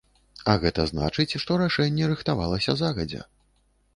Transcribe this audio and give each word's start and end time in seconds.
А 0.51 0.53
гэта 0.63 0.85
значыць, 0.91 1.37
што 1.43 1.59
рашэнне 1.63 2.09
рыхтавалася 2.13 2.77
загадзя. 2.83 3.21